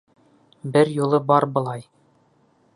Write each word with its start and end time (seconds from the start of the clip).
Бер 0.77 0.91
юлы 0.95 1.21
бар 1.33 1.47
былай. 1.59 1.87